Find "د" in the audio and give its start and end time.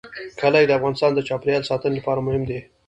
0.67-0.71, 1.13-1.19